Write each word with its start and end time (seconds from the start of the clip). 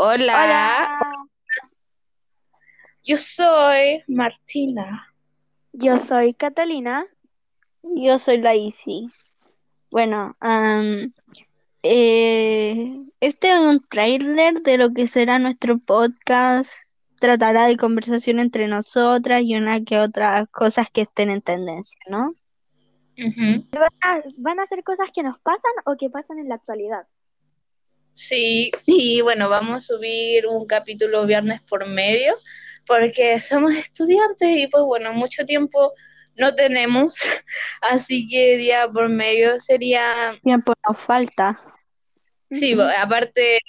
Hola, 0.00 0.32
Hola, 0.32 1.12
yo 3.02 3.16
soy 3.16 4.04
Martina. 4.06 5.12
yo 5.72 5.98
soy 5.98 6.34
Catalina. 6.34 7.04
Yo 7.82 8.16
soy 8.20 8.38
la 8.38 8.54
Isi. 8.54 9.08
Bueno, 9.90 10.36
eh, 11.82 12.96
este 13.18 13.50
es 13.50 13.58
un 13.58 13.84
tráiler 13.88 14.62
de 14.62 14.78
lo 14.78 14.92
que 14.92 15.08
será 15.08 15.40
nuestro 15.40 15.80
podcast. 15.80 16.70
Tratará 17.18 17.66
de 17.66 17.76
conversación 17.76 18.38
entre 18.38 18.68
nosotras 18.68 19.42
y 19.42 19.56
una 19.56 19.82
que 19.82 19.98
otras 19.98 20.48
cosas 20.50 20.86
que 20.92 21.00
estén 21.00 21.32
en 21.32 21.42
tendencia, 21.42 22.00
¿no? 22.08 22.28
Ujú. 23.18 23.66
Ah, 24.00 24.20
¿Van 24.36 24.60
a 24.60 24.62
hacer 24.62 24.84
cosas 24.84 25.08
que 25.12 25.24
nos 25.24 25.40
pasan 25.40 25.72
o 25.86 25.96
que 25.96 26.08
pasan 26.08 26.38
en 26.38 26.48
la 26.48 26.54
actualidad? 26.54 27.08
Sí, 28.18 28.72
y 28.84 29.20
bueno, 29.20 29.48
vamos 29.48 29.76
a 29.76 29.94
subir 29.94 30.48
un 30.48 30.66
capítulo 30.66 31.24
viernes 31.24 31.60
por 31.62 31.86
medio 31.86 32.34
porque 32.84 33.40
somos 33.40 33.72
estudiantes 33.74 34.48
y 34.56 34.66
pues 34.66 34.82
bueno, 34.82 35.12
mucho 35.12 35.46
tiempo 35.46 35.92
no 36.34 36.52
tenemos, 36.56 37.14
así 37.80 38.26
que 38.26 38.56
día 38.56 38.88
por 38.92 39.08
medio 39.08 39.60
sería, 39.60 40.36
Tiempo 40.42 40.74
nos 40.88 40.98
falta. 40.98 41.56
sí, 42.50 42.76
aparte 42.98 43.60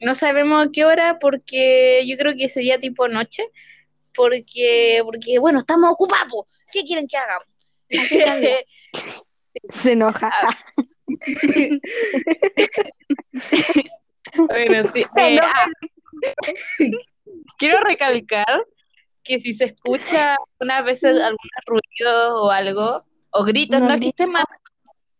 no 0.00 0.16
sabemos 0.16 0.66
a 0.66 0.70
qué 0.72 0.84
hora 0.84 1.20
porque 1.20 2.04
yo 2.04 2.16
creo 2.16 2.34
que 2.36 2.48
sería 2.48 2.80
tipo 2.80 3.06
noche, 3.06 3.44
porque, 4.12 5.00
porque 5.04 5.38
bueno, 5.38 5.60
estamos 5.60 5.92
ocupados. 5.92 6.46
¿Qué 6.72 6.82
quieren 6.82 7.06
que 7.06 7.18
hagamos? 7.18 7.46
Se 9.70 9.92
enoja. 9.92 10.28
Bueno, 14.36 14.90
sí. 14.92 15.04
Eh, 15.16 15.38
ah, 15.42 15.66
quiero 17.58 17.80
recalcar 17.80 18.64
que 19.24 19.38
si 19.38 19.52
se 19.52 19.64
escucha 19.64 20.36
unas 20.60 20.84
veces 20.84 21.20
algunos 21.20 21.62
ruidos 21.66 22.32
o 22.34 22.50
algo, 22.50 22.98
o 23.30 23.44
gritos, 23.44 23.80
no 23.80 23.94
es 23.94 24.00
que 24.00 24.08
estén 24.08 24.30
matando, 24.30 24.62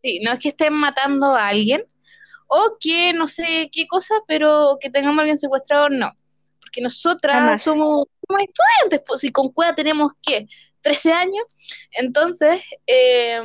sí, 0.02 0.20
no 0.24 0.32
es 0.32 0.38
que 0.38 0.48
estén 0.48 0.72
matando 0.72 1.26
a 1.34 1.48
alguien, 1.48 1.84
o 2.48 2.76
que 2.80 3.12
no 3.12 3.26
sé 3.26 3.70
qué 3.72 3.86
cosa, 3.86 4.14
pero 4.26 4.78
que 4.80 4.90
tengamos 4.90 5.18
a 5.18 5.20
alguien 5.22 5.38
secuestrado, 5.38 5.88
no. 5.88 6.12
Porque 6.60 6.80
nosotras 6.80 7.62
somos, 7.62 8.06
somos 8.26 8.42
estudiantes, 8.42 9.02
pues 9.06 9.20
si 9.20 9.30
con 9.30 9.52
cueva 9.52 9.74
tenemos, 9.74 10.12
¿qué? 10.22 10.46
13 10.80 11.12
años. 11.12 11.44
Entonces, 11.92 12.60
eh, 12.86 13.40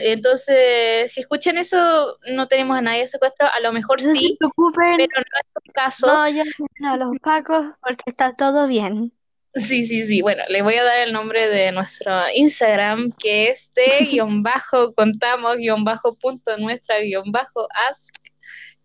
entonces, 0.00 1.12
si 1.12 1.20
escuchan 1.20 1.58
eso, 1.58 2.16
no 2.32 2.48
tenemos 2.48 2.76
a 2.76 2.80
nadie 2.80 3.06
secuestrado, 3.06 3.52
a 3.54 3.60
lo 3.60 3.72
mejor 3.72 4.02
No 4.02 4.12
se 4.12 4.16
sí, 4.16 4.36
preocupen, 4.38 4.96
pero 4.96 5.20
no 5.20 5.40
es 5.40 5.64
el 5.64 5.72
caso. 5.72 6.06
no 6.06 6.28
llamen 6.28 6.84
a 6.86 6.96
los 6.96 7.18
pacos 7.20 7.66
porque 7.82 8.04
está 8.06 8.34
todo 8.34 8.66
bien. 8.66 9.12
Sí, 9.54 9.86
sí, 9.86 10.06
sí. 10.06 10.22
Bueno, 10.22 10.42
le 10.48 10.62
voy 10.62 10.76
a 10.76 10.82
dar 10.82 10.98
el 11.00 11.12
nombre 11.12 11.46
de 11.48 11.72
nuestro 11.72 12.12
Instagram, 12.34 13.12
que 13.12 13.48
es 13.48 13.72
de 13.74 13.82
guion 14.10 14.42
bajo 14.42 14.94
contamos 14.94 15.56
guion 15.56 15.84
bajo 15.84 16.14
punto 16.14 16.56
nuestra 16.56 17.00
guion 17.00 17.30
bajo 17.32 17.68
ask 17.88 18.14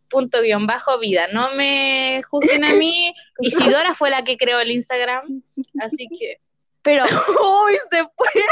punto 0.10 0.42
guion 0.42 0.68
bajo 0.68 1.00
vida. 1.00 1.28
No 1.32 1.52
me 1.52 2.22
juzguen 2.30 2.66
a 2.66 2.74
mí. 2.74 3.14
Isidora 3.40 3.94
fue 3.94 4.10
la 4.10 4.24
que 4.24 4.38
creó 4.38 4.60
el 4.60 4.72
Instagram, 4.72 5.42
así 5.80 6.08
que. 6.20 6.42
Pero 6.82 7.04
¡Uy, 7.66 7.74
se 7.90 8.04
fue! 8.16 8.44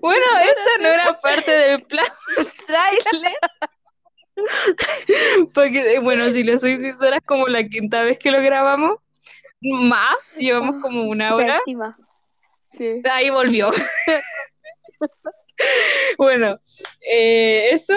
Bueno, 0.00 0.24
esto 0.42 0.82
no 0.82 0.88
era 0.88 1.20
parte 1.20 1.50
del 1.50 1.82
plan 1.84 2.06
del 2.36 2.46
tráiler. 2.66 3.36
Porque, 5.54 5.98
bueno, 6.00 6.30
si 6.30 6.42
le 6.42 6.58
soy 6.58 6.78
sincera, 6.78 7.16
es 7.16 7.24
como 7.24 7.46
la 7.48 7.62
quinta 7.64 8.02
vez 8.02 8.18
que 8.18 8.30
lo 8.30 8.40
grabamos. 8.40 8.98
Más, 9.60 10.16
llevamos 10.38 10.80
como 10.80 11.04
una 11.04 11.34
hora. 11.34 11.60
Sí. 12.72 13.02
Ahí 13.10 13.30
volvió. 13.30 13.70
Bueno, 16.16 16.58
eh, 17.02 17.68
eso. 17.72 17.94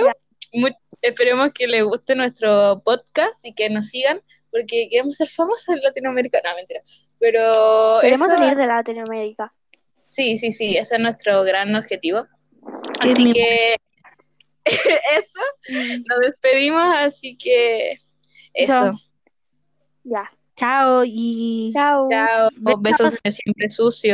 Esperemos 1.01 1.51
que 1.53 1.67
les 1.67 1.83
guste 1.83 2.13
nuestro 2.13 2.81
podcast 2.83 3.44
y 3.45 3.53
que 3.53 3.69
nos 3.69 3.88
sigan, 3.88 4.22
porque 4.51 4.88
queremos 4.89 5.16
ser 5.16 5.27
famosos 5.29 5.69
en 5.69 5.81
Latinoamérica. 5.81 6.41
No, 6.44 6.56
mentira. 6.56 6.81
Pero 7.19 8.00
Queremos 8.01 8.27
eso, 8.27 8.38
salir 8.38 8.57
de 8.57 8.67
Latinoamérica. 8.67 9.53
Sí, 10.13 10.38
sí, 10.38 10.51
sí, 10.51 10.78
ese 10.78 10.96
es 10.96 11.01
nuestro 11.01 11.44
gran 11.44 11.74
objetivo. 11.75 12.28
Así 13.00 13.31
que 13.31 13.75
eso, 14.66 15.40
nos 16.09 16.19
despedimos, 16.22 16.84
así 16.97 17.35
que 17.38 18.00
eso. 18.53 18.85
Eso. 18.85 19.00
Ya. 20.03 20.29
chao 20.56 21.03
y 21.06 21.72
Chao. 21.74 22.09
Chao, 22.09 22.50
besos 22.79 23.13
el 23.24 23.31
siempre 23.31 23.69
sucio. 23.69 24.12